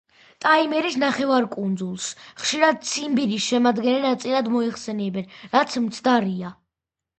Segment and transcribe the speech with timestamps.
[0.43, 2.07] ტაიმირის ნახევარკუნძულს,
[2.45, 6.55] ხშირად ციმბირის შემადგენელ ნაწილად მოიხსენიებენ, რაც მცდარია.